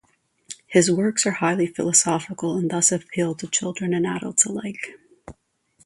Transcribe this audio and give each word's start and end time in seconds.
His 0.65 0.89
works 0.89 1.27
are 1.27 1.33
highly 1.33 1.67
philosophical 1.67 2.57
and 2.57 2.71
thus 2.71 2.91
appeal 2.91 3.35
to 3.35 3.45
children 3.45 3.93
and 3.93 4.07
adults 4.07 4.45
alike. 4.47 4.97